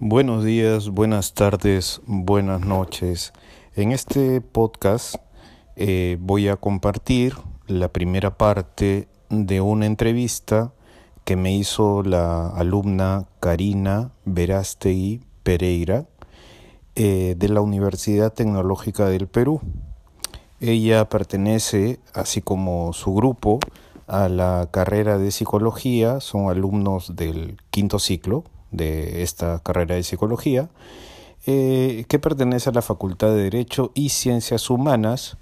Buenos 0.00 0.42
días, 0.42 0.88
buenas 0.88 1.34
tardes, 1.34 2.00
buenas 2.04 2.60
noches. 2.62 3.32
En 3.76 3.92
este 3.92 4.40
podcast 4.40 5.14
eh, 5.76 6.16
voy 6.20 6.48
a 6.48 6.56
compartir 6.56 7.36
la 7.68 7.86
primera 7.86 8.36
parte 8.36 9.06
de 9.30 9.60
una 9.60 9.86
entrevista 9.86 10.72
que 11.24 11.36
me 11.36 11.54
hizo 11.54 12.02
la 12.02 12.48
alumna 12.48 13.26
Karina 13.38 14.10
Verástegui 14.24 15.20
Pereira 15.44 16.06
eh, 16.96 17.36
de 17.38 17.48
la 17.48 17.60
Universidad 17.60 18.32
Tecnológica 18.32 19.06
del 19.06 19.28
Perú. 19.28 19.60
Ella 20.58 21.08
pertenece, 21.08 22.00
así 22.14 22.42
como 22.42 22.92
su 22.94 23.14
grupo, 23.14 23.60
a 24.08 24.28
la 24.28 24.68
carrera 24.72 25.18
de 25.18 25.30
psicología, 25.30 26.18
son 26.18 26.50
alumnos 26.50 27.14
del 27.14 27.58
quinto 27.70 28.00
ciclo 28.00 28.42
de 28.76 29.22
esta 29.22 29.60
carrera 29.60 29.94
de 29.94 30.02
psicología, 30.02 30.68
eh, 31.46 32.06
que 32.08 32.18
pertenece 32.18 32.70
a 32.70 32.72
la 32.72 32.80
Facultad 32.80 33.28
de 33.28 33.42
Derecho 33.42 33.92
y 33.94 34.08
Ciencias 34.08 34.70
Humanas 34.70 35.36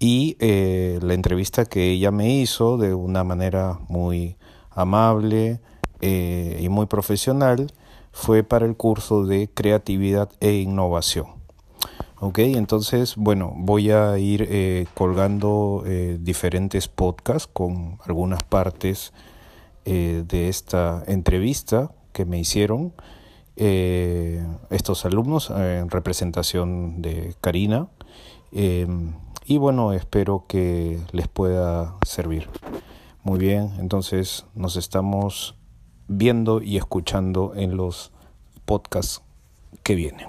y 0.00 0.36
eh, 0.40 0.98
la 1.02 1.14
entrevista 1.14 1.66
que 1.66 1.92
ella 1.92 2.10
me 2.10 2.34
hizo 2.34 2.78
de 2.78 2.94
una 2.94 3.22
manera 3.22 3.78
muy 3.88 4.36
amable 4.70 5.60
eh, 6.00 6.58
y 6.60 6.68
muy 6.68 6.86
profesional 6.86 7.72
fue 8.10 8.42
para 8.42 8.66
el 8.66 8.76
curso 8.76 9.24
de 9.24 9.48
creatividad 9.52 10.30
e 10.40 10.54
innovación. 10.54 11.26
Ok, 12.18 12.40
entonces, 12.40 13.14
bueno, 13.16 13.52
voy 13.56 13.92
a 13.92 14.18
ir 14.18 14.88
colgando 14.94 15.84
diferentes 16.18 16.86
podcasts 16.86 17.48
con 17.50 17.98
algunas 18.04 18.42
partes 18.42 19.14
de 19.84 20.48
esta 20.48 21.02
entrevista 21.06 21.92
que 22.12 22.24
me 22.24 22.38
hicieron 22.38 22.92
eh, 23.56 24.46
estos 24.70 25.04
alumnos 25.04 25.50
en 25.50 25.90
representación 25.90 27.02
de 27.02 27.34
Karina. 27.40 27.88
Em, 28.52 29.14
y 29.44 29.58
bueno, 29.58 29.92
espero 29.92 30.44
que 30.48 30.98
les 31.12 31.28
pueda 31.28 31.96
servir. 32.06 32.48
Muy 33.22 33.38
bien, 33.38 33.72
entonces 33.78 34.46
nos 34.54 34.76
estamos 34.76 35.56
viendo 36.08 36.62
y 36.62 36.76
escuchando 36.76 37.52
en 37.54 37.76
los 37.76 38.12
podcasts 38.64 39.22
que 39.82 39.94
vienen. 39.94 40.28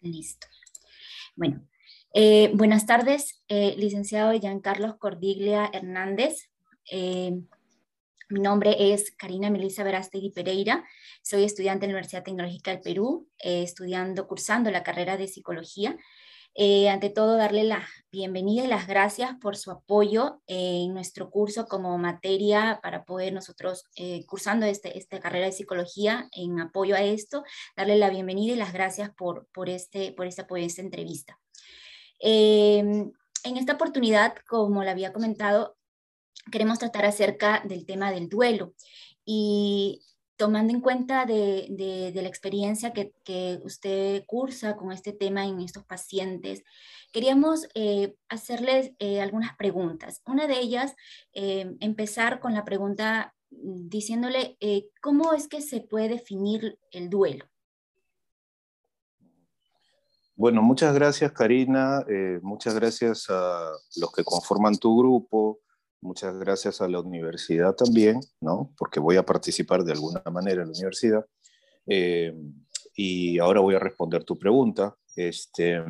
Listo. 0.00 0.48
Bueno, 1.34 1.66
eh, 2.12 2.50
buenas 2.52 2.84
tardes, 2.84 3.42
eh, 3.48 3.74
licenciado 3.78 4.38
Giancarlos 4.38 4.96
Cordiglia 4.96 5.70
Hernández. 5.72 6.50
Eh, 6.90 7.40
mi 8.28 8.40
nombre 8.40 8.92
es 8.92 9.12
Karina 9.12 9.48
Melissa 9.48 9.82
Verástegui 9.82 10.30
Pereira. 10.30 10.84
Soy 11.22 11.44
estudiante 11.44 11.86
de 11.86 11.92
la 11.92 11.96
Universidad 11.96 12.22
Tecnológica 12.22 12.70
del 12.70 12.80
Perú, 12.80 13.28
estudiando, 13.38 14.26
cursando 14.26 14.70
la 14.70 14.82
carrera 14.82 15.16
de 15.16 15.26
psicología. 15.26 15.96
Ante 16.90 17.10
todo, 17.10 17.36
darle 17.36 17.64
la 17.64 17.86
bienvenida 18.10 18.64
y 18.64 18.66
las 18.66 18.86
gracias 18.86 19.36
por 19.40 19.56
su 19.56 19.70
apoyo 19.70 20.42
en 20.46 20.92
nuestro 20.92 21.30
curso 21.30 21.66
como 21.66 21.96
materia 21.98 22.80
para 22.82 23.04
poder 23.04 23.32
nosotros, 23.32 23.84
cursando 24.26 24.66
este, 24.66 24.98
esta 24.98 25.18
carrera 25.18 25.46
de 25.46 25.52
psicología, 25.52 26.28
en 26.32 26.60
apoyo 26.60 26.94
a 26.94 27.02
esto, 27.02 27.44
darle 27.76 27.96
la 27.96 28.10
bienvenida 28.10 28.52
y 28.52 28.56
las 28.56 28.72
gracias 28.72 29.10
por, 29.14 29.46
por, 29.52 29.68
este, 29.68 30.12
por 30.12 30.26
este 30.26 30.42
apoyo, 30.42 30.64
esta 30.64 30.82
entrevista. 30.82 31.38
Em, 32.18 33.12
en 33.44 33.56
esta 33.56 33.72
oportunidad, 33.72 34.34
como 34.46 34.84
le 34.84 34.90
había 34.90 35.12
comentado, 35.12 35.76
queremos 36.50 36.78
tratar 36.78 37.04
acerca 37.04 37.62
del 37.64 37.84
tema 37.84 38.12
del 38.12 38.28
duelo 38.28 38.74
y 39.24 40.02
tomando 40.42 40.72
en 40.72 40.80
cuenta 40.80 41.24
de, 41.24 42.10
la 42.12 42.28
experiencia 42.28 42.92
que, 42.92 43.60
usted 43.62 44.24
cursa 44.26 44.74
con 44.74 44.90
este 44.90 45.12
tema 45.12 45.46
en 45.46 45.60
estos 45.60 45.84
pacientes, 45.84 46.64
queríamos 47.12 47.68
eh, 47.76 48.16
hacerles 48.28 48.90
eh, 48.98 49.20
algunas 49.20 49.56
preguntas. 49.56 50.20
Una 50.26 50.48
de 50.48 50.58
ellas, 50.58 50.96
em, 51.32 51.76
empezar 51.78 52.40
con 52.40 52.54
la 52.54 52.64
pregunta 52.64 53.36
mm, 53.50 53.88
diciéndole 53.88 54.56
eh, 54.58 54.88
cómo 55.00 55.32
es 55.32 55.46
que 55.46 55.60
se 55.60 55.80
puede 55.80 56.08
definir 56.08 56.76
el 56.90 57.08
duelo. 57.08 57.44
Bueno, 60.34 60.60
muchas 60.60 60.92
gracias 60.92 61.30
Karina, 61.30 62.04
eh, 62.08 62.40
muchas 62.42 62.74
gracias 62.74 63.26
a 63.30 63.70
los 63.94 64.10
que 64.10 64.24
conforman 64.24 64.76
tu 64.76 64.98
grupo, 64.98 65.60
muchas 66.02 66.36
gracias 66.38 66.80
a 66.80 66.88
la 66.88 67.00
universidad 67.00 67.74
también, 67.74 68.20
¿no? 68.40 68.74
Porque 68.76 69.00
voy 69.00 69.16
a 69.16 69.24
participar 69.24 69.84
de 69.84 69.92
alguna 69.92 70.22
manera 70.30 70.62
en 70.62 70.68
la 70.68 70.74
universidad. 70.74 71.24
Eh, 71.86 72.34
y 72.94 73.38
ahora 73.38 73.60
voy 73.60 73.74
a 73.74 73.78
responder 73.78 74.24
tu 74.24 74.38
pregunta. 74.38 74.94
Este, 75.16 75.82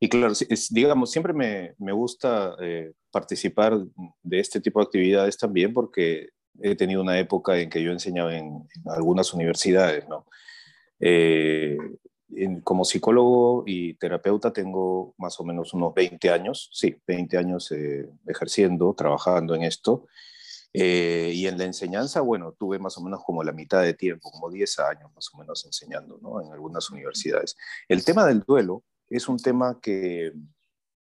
y 0.00 0.08
claro, 0.08 0.34
digamos, 0.70 1.10
siempre 1.10 1.32
me, 1.32 1.74
me 1.78 1.92
gusta 1.92 2.56
eh, 2.60 2.92
participar 3.10 3.78
de 4.22 4.40
este 4.40 4.60
tipo 4.60 4.80
de 4.80 4.84
actividades 4.84 5.38
también 5.38 5.72
porque 5.72 6.28
he 6.62 6.74
tenido 6.74 7.00
una 7.00 7.18
época 7.18 7.58
en 7.58 7.70
que 7.70 7.82
yo 7.82 7.92
enseñaba 7.92 8.36
en, 8.36 8.46
en 8.46 8.92
algunas 8.92 9.32
universidades, 9.32 10.06
¿no? 10.08 10.26
Como 12.62 12.84
psicólogo 12.84 13.64
y 13.66 13.94
terapeuta 13.94 14.52
tengo 14.52 15.14
más 15.18 15.38
o 15.40 15.44
menos 15.44 15.74
unos 15.74 15.94
20 15.94 16.30
años, 16.30 16.70
sí, 16.72 16.96
20 17.06 17.38
años 17.38 17.72
eh, 17.72 18.08
ejerciendo, 18.26 18.94
trabajando 18.94 19.54
en 19.54 19.62
esto. 19.62 20.06
Eh, 20.72 21.32
y 21.34 21.48
en 21.48 21.58
la 21.58 21.64
enseñanza, 21.64 22.20
bueno, 22.20 22.52
tuve 22.52 22.78
más 22.78 22.96
o 22.96 23.02
menos 23.02 23.24
como 23.24 23.42
la 23.42 23.52
mitad 23.52 23.82
de 23.82 23.94
tiempo, 23.94 24.30
como 24.30 24.50
10 24.50 24.78
años 24.80 25.10
más 25.14 25.28
o 25.34 25.38
menos 25.38 25.64
enseñando 25.64 26.18
¿no? 26.22 26.40
en 26.40 26.52
algunas 26.52 26.90
universidades. 26.90 27.56
El 27.88 28.04
tema 28.04 28.24
del 28.24 28.40
duelo 28.40 28.84
es 29.08 29.28
un 29.28 29.36
tema 29.36 29.80
que, 29.82 30.32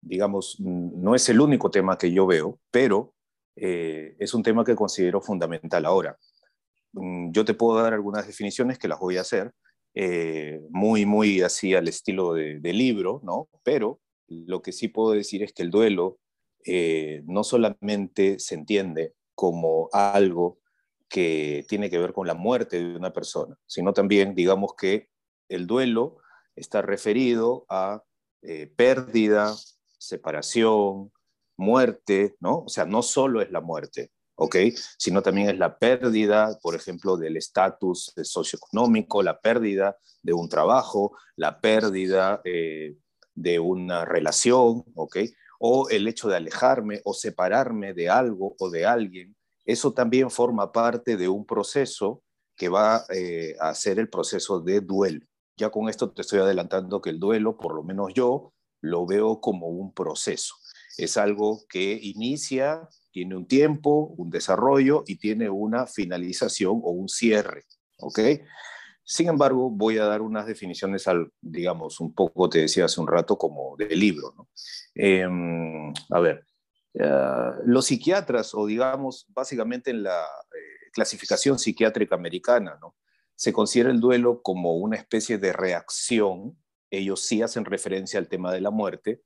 digamos, 0.02 0.60
no 0.60 1.14
es 1.14 1.30
el 1.30 1.40
único 1.40 1.70
tema 1.70 1.98
que 1.98 2.12
yo 2.12 2.26
veo, 2.26 2.60
pero 2.72 3.14
eh, 3.56 4.16
es 4.18 4.34
un 4.34 4.42
tema 4.42 4.64
que 4.64 4.76
considero 4.76 5.22
fundamental. 5.22 5.86
Ahora, 5.86 6.18
mm, 6.94 7.32
yo 7.32 7.46
te 7.46 7.54
puedo 7.54 7.80
dar 7.80 7.94
algunas 7.94 8.26
definiciones 8.26 8.80
que 8.80 8.88
las 8.88 9.00
voy 9.00 9.18
a 9.18 9.22
hacer, 9.22 9.54
eh, 9.94 10.62
muy, 10.70 11.06
muy 11.06 11.42
así 11.42 11.74
al 11.74 11.88
estilo 11.88 12.34
de, 12.34 12.60
libro, 12.74 13.22
¿no? 13.24 13.50
Pero 13.64 14.00
lo 14.28 14.62
que 14.62 14.72
sí 14.72 14.88
puedo 14.88 15.12
decir 15.12 15.44
es 15.44 15.54
que 15.54 15.64
el 15.64 15.72
duelo 15.72 16.20
eh, 16.66 17.24
no 17.26 17.44
solamente 17.44 18.40
se 18.40 18.56
entiende 18.56 19.14
como 19.36 19.90
algo 19.92 20.60
que 21.10 21.66
tiene 21.68 21.90
que 21.90 21.98
ver 21.98 22.14
con 22.14 22.28
la 22.28 22.36
muerte 22.36 22.78
de 22.78 22.96
una 22.96 23.12
persona, 23.12 23.58
sino 23.66 23.94
también, 23.94 24.36
digamos 24.36 24.74
que 24.76 25.10
el 25.50 25.66
duelo 25.66 26.18
está 26.56 26.82
referido 26.82 27.66
a 27.70 28.04
eh, 28.42 28.68
pérdida, 28.76 29.56
separación, 29.98 31.12
muerte, 31.58 32.36
¿no? 32.40 32.60
O 32.60 32.70
sea, 32.70 32.86
no 32.86 33.02
solo 33.02 33.42
es 33.42 33.52
la 33.52 33.62
muerte, 33.62 34.12
¿ok? 34.40 34.56
Sino 34.98 35.22
también 35.22 35.50
es 35.50 35.58
la 35.58 35.78
pérdida, 35.78 36.58
por 36.62 36.76
ejemplo, 36.76 37.18
del 37.18 37.38
estatus 37.38 38.14
socioeconómico, 38.24 39.22
la 39.22 39.40
pérdida 39.40 39.98
de 40.24 40.34
un 40.34 40.48
trabajo, 40.48 41.18
la 41.36 41.60
pérdida 41.60 42.42
eh, 42.46 42.96
de 43.36 43.60
una 43.60 44.06
relación, 44.06 44.86
¿ok? 44.96 45.18
O 45.60 45.90
el 45.90 46.08
hecho 46.08 46.30
de 46.30 46.38
alejarme 46.38 47.02
o 47.04 47.14
separarme 47.14 47.94
de 47.94 48.10
algo 48.10 48.56
o 48.60 48.70
de 48.70 48.86
alguien, 48.86 49.36
eso 49.66 49.94
también 49.94 50.32
forma 50.32 50.72
parte 50.72 51.18
de 51.18 51.28
un 51.28 51.46
proceso 51.46 52.24
que 52.56 52.70
va 52.70 53.06
eh, 53.14 53.56
a 53.60 53.74
ser 53.76 54.00
el 54.00 54.10
proceso 54.10 54.62
de 54.62 54.80
duelo. 54.80 55.26
Ya 55.58 55.70
con 55.70 55.90
esto 55.90 56.12
te 56.12 56.22
estoy 56.22 56.40
adelantando 56.40 57.02
que 57.02 57.10
el 57.10 57.20
duelo, 57.20 57.58
por 57.58 57.76
lo 57.76 57.84
menos 57.84 58.14
yo, 58.14 58.54
lo 58.82 59.06
veo 59.06 59.42
como 59.42 59.68
un 59.68 59.94
proceso. 59.94 60.56
Es 60.98 61.18
algo 61.18 61.62
que 61.70 62.00
inicia 62.02 62.88
tiene 63.12 63.36
un 63.36 63.48
tiempo, 63.48 64.14
un 64.18 64.30
desarrollo 64.30 65.04
y 65.08 65.18
tiene 65.18 65.50
una 65.50 65.88
finalización 65.88 66.80
o 66.84 66.92
un 66.92 67.10
cierre, 67.10 67.64
¿ok? 67.98 68.20
Sin 69.04 69.28
embargo, 69.28 69.72
voy 69.72 69.98
a 69.98 70.06
dar 70.06 70.22
unas 70.22 70.46
definiciones 70.46 71.08
al, 71.08 71.32
digamos, 71.42 72.00
un 72.00 72.14
poco, 72.14 72.48
te 72.48 72.60
decía 72.60 72.86
hace 72.86 73.02
un 73.02 73.08
rato, 73.08 73.38
como 73.38 73.76
de 73.76 73.96
libro, 73.96 74.34
¿no? 74.38 74.50
Em, 74.94 75.92
a 76.12 76.20
ver, 76.20 76.46
eh, 76.94 77.52
los 77.66 77.86
psiquiatras, 77.86 78.54
o 78.54 78.68
digamos, 78.68 79.26
básicamente 79.30 79.90
en 79.90 80.04
la 80.04 80.22
eh, 80.22 80.92
clasificación 80.94 81.58
psiquiátrica 81.58 82.16
americana, 82.16 82.78
¿no? 82.80 82.96
Se 83.36 83.52
considera 83.52 83.90
el 83.90 84.00
duelo 84.00 84.42
como 84.44 84.78
una 84.78 84.98
especie 84.98 85.38
de 85.38 85.54
reacción, 85.54 86.58
ellos 86.92 87.22
sí 87.22 87.42
hacen 87.42 87.66
referencia 87.66 88.20
al 88.20 88.28
tema 88.28 88.52
de 88.54 88.62
la 88.62 88.70
muerte, 88.70 89.24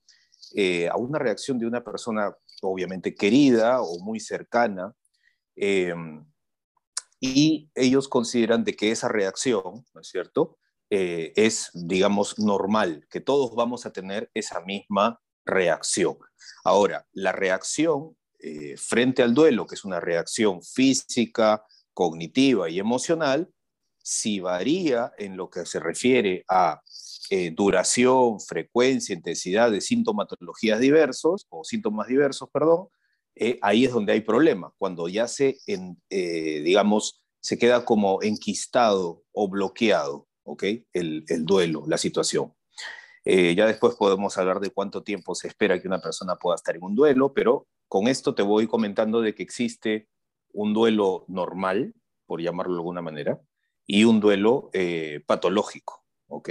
eh, 0.56 0.88
a 0.88 0.98
una 0.98 1.20
reacción 1.20 1.58
de 1.58 1.66
una 1.66 1.84
persona 1.84 2.36
obviamente 2.68 3.16
querida 3.16 3.82
o 3.82 4.00
muy 4.00 4.20
cercana, 4.20 4.94
eh, 5.56 5.94
y 7.20 7.70
ellos 7.76 8.10
consideran 8.10 8.64
de 8.64 8.76
que 8.76 8.92
esa 8.92 9.08
reacción, 9.08 9.86
¿no 9.94 10.02
es 10.02 10.08
cierto?, 10.08 10.58
eh, 10.90 11.32
es, 11.36 11.72
digamos, 11.74 12.38
normal, 12.38 13.08
que 13.10 13.22
todos 13.22 13.56
vamos 13.56 13.86
a 13.86 13.94
tener 13.94 14.30
esa 14.34 14.60
misma 14.62 15.20
reacción. 15.46 16.18
Ahora, 16.64 17.08
la 17.14 17.32
reacción 17.32 18.16
eh, 18.40 18.76
frente 18.78 19.24
al 19.24 19.34
duelo, 19.34 19.66
que 19.66 19.76
es 19.76 19.86
una 19.86 20.00
reacción 20.00 20.62
física, 20.62 21.64
cognitiva 21.94 22.70
y 22.70 22.78
emocional, 22.78 23.50
si 24.04 24.42
varía 24.42 25.14
en 25.18 25.38
lo 25.38 25.50
que 25.50 25.66
se 25.66 25.80
refiere 25.80 26.44
a 26.50 26.82
eh, 27.30 27.52
duración, 27.52 28.40
frecuencia, 28.40 29.16
intensidad 29.16 29.72
de 29.72 29.82
sintomatologías 29.82 30.80
diversos 30.80 31.46
o 31.50 31.64
síntomas 31.64 32.08
diversos, 32.08 32.50
perdón, 32.52 32.88
eh, 33.36 33.58
ahí 33.62 33.86
es 33.86 33.92
donde 33.92 34.14
hay 34.14 34.22
problema, 34.22 34.74
cuando 34.78 35.08
ya 35.08 35.28
se, 35.28 35.58
digamos, 36.10 37.24
se 37.40 37.58
queda 37.58 37.84
como 37.84 38.22
enquistado 38.22 39.24
o 39.32 39.50
bloqueado, 39.50 40.28
¿ok? 40.44 40.64
El, 40.94 41.26
el 41.28 41.46
duelo, 41.46 41.84
la 41.88 41.98
situación. 41.98 42.54
Eh, 43.26 43.56
ya 43.56 43.66
después 43.66 43.96
podemos 43.96 44.38
hablar 44.38 44.60
de 44.60 44.70
cuánto 44.70 45.04
tiempo 45.04 45.34
se 45.34 45.48
espera 45.48 45.82
que 45.82 45.88
una 45.88 46.02
persona 46.02 46.36
pueda 46.36 46.56
estar 46.56 46.76
en 46.76 46.84
un 46.84 46.96
duelo, 46.96 47.34
pero 47.34 47.68
con 47.88 48.08
esto 48.08 48.36
te 48.36 48.42
voy 48.44 48.68
comentando 48.68 49.22
de 49.22 49.34
que 49.34 49.44
existe 49.44 50.10
un 50.52 50.74
duelo 50.74 51.26
normal, 51.28 51.94
por 52.26 52.42
llamarlo 52.42 52.74
de 52.74 52.80
alguna 52.80 53.02
manera, 53.02 53.42
y 53.86 54.04
un 54.04 54.20
duelo 54.20 54.70
eh, 54.74 55.24
patológico, 55.26 56.04
¿ok? 56.28 56.50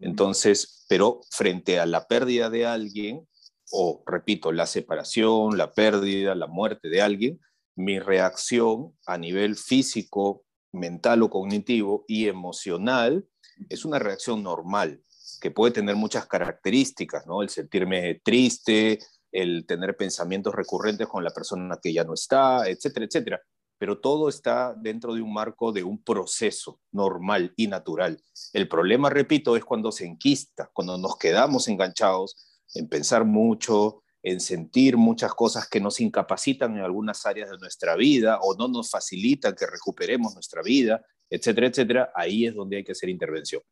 Entonces, 0.00 0.84
pero 0.88 1.20
frente 1.30 1.78
a 1.78 1.86
la 1.86 2.06
pérdida 2.06 2.50
de 2.50 2.66
alguien, 2.66 3.26
o 3.70 4.02
repito, 4.06 4.52
la 4.52 4.66
separación, 4.66 5.56
la 5.56 5.72
pérdida, 5.72 6.34
la 6.34 6.46
muerte 6.46 6.88
de 6.88 7.02
alguien, 7.02 7.40
mi 7.74 7.98
reacción 7.98 8.96
a 9.06 9.18
nivel 9.18 9.56
físico, 9.56 10.44
mental 10.72 11.22
o 11.22 11.30
cognitivo 11.30 12.04
y 12.06 12.28
emocional 12.28 13.26
es 13.68 13.84
una 13.84 13.98
reacción 13.98 14.42
normal, 14.42 15.02
que 15.40 15.50
puede 15.50 15.72
tener 15.72 15.96
muchas 15.96 16.26
características, 16.26 17.26
¿no? 17.26 17.42
El 17.42 17.48
sentirme 17.48 18.20
triste, 18.22 18.98
el 19.32 19.66
tener 19.66 19.96
pensamientos 19.96 20.54
recurrentes 20.54 21.06
con 21.06 21.24
la 21.24 21.30
persona 21.30 21.78
que 21.82 21.92
ya 21.92 22.04
no 22.04 22.14
está, 22.14 22.68
etcétera, 22.68 23.06
etcétera. 23.06 23.42
Pero 23.78 23.98
todo 23.98 24.28
está 24.28 24.74
dentro 24.74 25.14
de 25.14 25.22
un 25.22 25.32
marco 25.32 25.72
de 25.72 25.84
un 25.84 26.02
proceso 26.02 26.80
normal 26.92 27.52
y 27.56 27.66
natural. 27.66 28.22
El 28.52 28.68
problema, 28.68 29.10
repito, 29.10 29.56
es 29.56 29.64
cuando 29.64 29.92
se 29.92 30.06
enquista, 30.06 30.70
cuando 30.72 30.96
nos 30.96 31.16
quedamos 31.18 31.68
enganchados 31.68 32.36
en 32.74 32.88
pensar 32.88 33.24
mucho, 33.24 34.02
en 34.22 34.40
sentir 34.40 34.96
muchas 34.96 35.34
cosas 35.34 35.68
que 35.68 35.80
nos 35.80 36.00
incapacitan 36.00 36.76
en 36.76 36.82
algunas 36.82 37.26
áreas 37.26 37.50
de 37.50 37.58
nuestra 37.58 37.94
vida 37.96 38.40
o 38.42 38.56
no 38.56 38.66
nos 38.66 38.90
facilitan 38.90 39.54
que 39.54 39.66
recuperemos 39.66 40.34
nuestra 40.34 40.62
vida, 40.62 41.04
etcétera, 41.30 41.68
etcétera. 41.68 42.12
Ahí 42.14 42.46
es 42.46 42.54
donde 42.54 42.78
hay 42.78 42.84
que 42.84 42.92
hacer 42.92 43.08
intervención. 43.08 43.62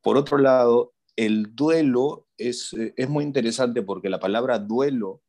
Por 0.00 0.16
otro 0.16 0.38
lado, 0.38 0.94
el 1.16 1.54
duelo 1.54 2.26
es, 2.36 2.72
eh, 2.72 2.94
es 2.96 3.08
muy 3.08 3.24
interesante 3.24 3.82
porque 3.82 4.08
la 4.08 4.20
palabra 4.20 4.58
duelo 4.58 5.22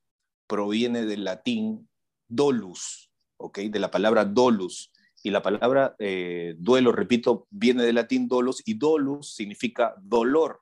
proviene 0.48 1.06
del 1.06 1.24
latín 1.24 1.90
dolus, 2.28 3.11
¿ok? 3.42 3.60
De 3.60 3.80
la 3.80 3.92
palabra 3.92 4.26
dolus. 4.26 4.92
Y 5.24 5.30
la 5.30 5.42
palabra 5.42 5.96
eh, 6.00 6.56
duelo, 6.58 6.92
repito, 6.92 7.48
viene 7.50 7.84
del 7.84 7.96
latín 7.96 8.28
dolus 8.28 8.64
y 8.66 8.76
dolus 8.76 9.36
significa 9.36 9.94
dolor. 10.02 10.62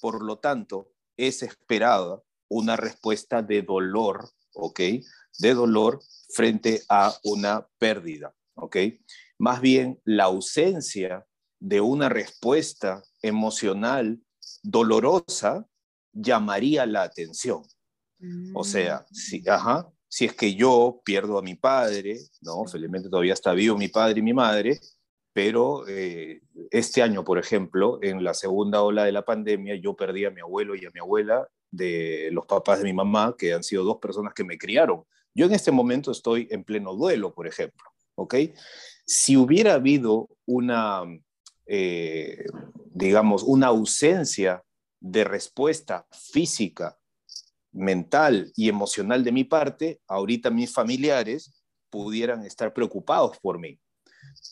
Por 0.00 0.22
lo 0.22 0.38
tanto, 0.38 0.92
es 1.16 1.42
esperada 1.42 2.22
una 2.48 2.76
respuesta 2.76 3.42
de 3.42 3.62
dolor, 3.62 4.30
¿ok? 4.54 4.80
De 5.38 5.54
dolor 5.54 6.00
frente 6.32 6.82
a 6.88 7.14
una 7.24 7.66
pérdida, 7.78 8.34
¿ok? 8.54 8.76
Más 9.38 9.60
bien, 9.60 10.00
la 10.04 10.24
ausencia 10.24 11.26
de 11.60 11.80
una 11.80 12.08
respuesta 12.08 13.02
emocional 13.22 14.20
dolorosa 14.62 15.66
llamaría 16.12 16.86
la 16.86 17.02
atención. 17.02 17.62
O 18.54 18.64
sea, 18.64 19.06
si, 19.12 19.40
mm. 19.40 19.50
ajá, 19.50 19.92
si 20.08 20.24
es 20.24 20.34
que 20.34 20.54
yo 20.54 21.00
pierdo 21.04 21.38
a 21.38 21.42
mi 21.42 21.54
padre, 21.54 22.18
¿no? 22.40 22.66
Felizmente 22.66 23.08
todavía 23.08 23.34
está 23.34 23.52
vivo 23.52 23.76
mi 23.76 23.88
padre 23.88 24.20
y 24.20 24.22
mi 24.22 24.32
madre, 24.32 24.80
pero 25.32 25.86
eh, 25.86 26.40
este 26.70 27.02
año, 27.02 27.24
por 27.24 27.38
ejemplo, 27.38 27.98
en 28.02 28.24
la 28.24 28.34
segunda 28.34 28.82
ola 28.82 29.04
de 29.04 29.12
la 29.12 29.24
pandemia, 29.24 29.76
yo 29.76 29.94
perdí 29.94 30.24
a 30.24 30.30
mi 30.30 30.40
abuelo 30.40 30.74
y 30.74 30.84
a 30.84 30.90
mi 30.90 31.00
abuela 31.00 31.46
de 31.70 32.30
los 32.32 32.46
papás 32.46 32.78
de 32.78 32.84
mi 32.84 32.94
mamá, 32.94 33.34
que 33.38 33.52
han 33.52 33.62
sido 33.62 33.84
dos 33.84 33.98
personas 33.98 34.34
que 34.34 34.44
me 34.44 34.58
criaron. 34.58 35.04
Yo 35.34 35.46
en 35.46 35.52
este 35.52 35.70
momento 35.70 36.10
estoy 36.10 36.48
en 36.50 36.64
pleno 36.64 36.94
duelo, 36.94 37.34
por 37.34 37.46
ejemplo, 37.46 37.84
¿ok? 38.16 38.34
Si 39.04 39.36
hubiera 39.36 39.74
habido 39.74 40.28
una 40.46 41.04
eh, 41.70 42.46
digamos, 42.98 43.42
una 43.42 43.68
ausencia 43.68 44.64
de 45.00 45.22
respuesta 45.22 46.06
física, 46.10 46.97
mental 47.78 48.52
y 48.56 48.68
emocional 48.68 49.24
de 49.24 49.32
mi 49.32 49.44
parte, 49.44 50.00
ahorita 50.08 50.50
mis 50.50 50.72
familiares 50.72 51.64
pudieran 51.90 52.44
estar 52.44 52.72
preocupados 52.74 53.38
por 53.38 53.58
mí. 53.58 53.78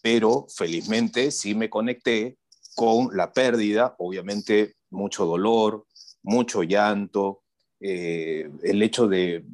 Pero 0.03 0.47
felizmente 0.55 1.31
sí 1.31 1.55
me 1.55 1.69
conecté 1.69 2.39
con 2.75 3.17
la 3.17 3.33
pérdida, 3.33 3.95
obviamente 3.99 4.77
mucho 4.91 5.27
dolor, 5.27 5.87
mucho 6.23 6.63
llanto, 6.63 7.43
eh, 7.81 8.49
el 8.63 8.83
hecho 8.83 9.07
de 9.07 9.45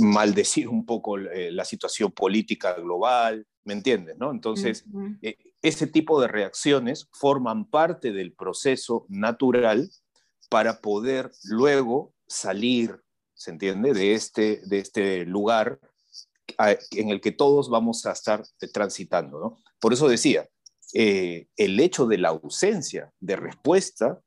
maldecir 0.00 0.68
un 0.68 0.86
poco 0.86 1.18
eh, 1.18 1.50
la 1.52 1.64
situación 1.64 2.10
política 2.10 2.74
global, 2.74 3.46
¿me 3.64 3.74
entiendes? 3.74 4.16
¿no? 4.18 4.30
Entonces, 4.30 4.84
eh, 5.20 5.36
ese 5.60 5.86
tipo 5.86 6.20
de 6.20 6.28
reacciones 6.28 7.08
forman 7.12 7.66
parte 7.66 8.12
del 8.12 8.32
proceso 8.32 9.04
natural 9.08 9.90
para 10.48 10.80
poder 10.80 11.30
luego 11.44 12.14
salir, 12.26 13.02
¿se 13.36 13.50
entiende?, 13.52 13.92
de 13.92 14.14
este, 14.14 14.60
de 14.64 14.78
este 14.78 15.24
lugar 15.24 15.78
en 16.90 17.10
el 17.10 17.20
que 17.20 17.32
todos 17.32 17.68
vamos 17.68 18.06
a 18.06 18.12
estar 18.12 18.42
transitando, 18.72 19.38
¿no? 19.38 19.58
Por 19.78 19.92
eso 19.92 20.08
decía, 20.08 20.48
el 20.92 21.80
hecho 21.80 22.06
de 22.06 22.18
la 22.18 22.28
ausencia 22.28 23.12
de 23.20 23.36
respuesta 23.36 24.20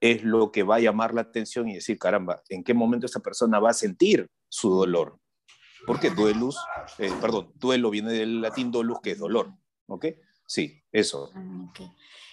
es 0.00 0.24
lo 0.24 0.50
que 0.50 0.64
va 0.64 0.76
a 0.76 0.80
llamar 0.80 1.14
la 1.14 1.22
atención 1.22 1.68
y 1.68 1.74
decir, 1.74 1.98
caramba, 1.98 2.42
¿en 2.48 2.64
qué 2.64 2.74
momento 2.74 3.06
esa 3.06 3.20
persona 3.20 3.60
va 3.60 3.70
a 3.70 3.74
sentir 3.74 4.28
su 4.48 4.70
dolor? 4.70 5.18
Porque 5.86 6.10
duelus, 6.10 6.58
eh, 6.98 7.12
perdón, 7.20 7.52
duelo 7.54 7.90
viene 7.90 8.12
del 8.12 8.40
latín 8.40 8.70
dolus, 8.70 8.98
que 9.00 9.12
es 9.12 9.18
dolor, 9.18 9.52
¿ok? 9.86 10.06
Sí, 10.46 10.82
eso. 10.90 11.30
Ah, 11.34 11.72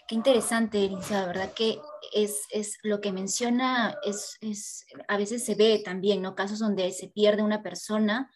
qué 0.09 0.15
interesante, 0.15 0.83
Elisa, 0.83 1.27
verdad 1.27 1.53
que 1.53 1.79
es, 2.11 2.47
es 2.49 2.79
lo 2.81 2.99
que 2.99 3.11
menciona, 3.11 3.95
es, 4.03 4.39
es, 4.41 4.87
a 5.07 5.17
veces 5.17 5.45
se 5.45 5.53
ve 5.53 5.83
también, 5.85 6.23
¿no? 6.23 6.33
Casos 6.33 6.57
donde 6.57 6.91
se 6.91 7.09
pierde 7.09 7.43
una 7.43 7.61
persona 7.61 8.31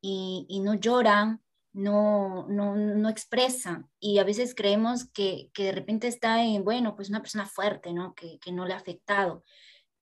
y, 0.00 0.46
y 0.48 0.60
no 0.60 0.72
lloran, 0.72 1.42
no, 1.74 2.46
no, 2.48 2.74
no 2.74 3.08
expresan 3.10 3.90
y 4.00 4.18
a 4.18 4.24
veces 4.24 4.54
creemos 4.54 5.04
que, 5.10 5.50
que, 5.52 5.64
de 5.64 5.72
repente 5.72 6.08
está 6.08 6.42
en, 6.42 6.64
bueno, 6.64 6.96
pues 6.96 7.10
una 7.10 7.20
persona 7.20 7.44
fuerte, 7.44 7.92
¿no? 7.92 8.14
Que, 8.14 8.38
que 8.38 8.50
no 8.50 8.64
le 8.64 8.72
ha 8.72 8.78
afectado, 8.78 9.44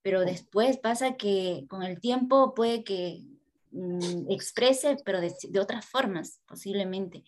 pero 0.02 0.20
después 0.20 0.78
pasa 0.78 1.16
que 1.16 1.64
con 1.68 1.82
el 1.82 1.98
tiempo 1.98 2.54
puede 2.54 2.84
que 2.84 3.24
mm, 3.72 4.30
exprese, 4.30 4.96
pero 5.04 5.20
de, 5.20 5.34
de 5.48 5.58
otras 5.58 5.86
formas, 5.86 6.40
posiblemente. 6.46 7.24